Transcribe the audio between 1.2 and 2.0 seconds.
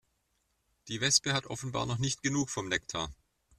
hat offenbar noch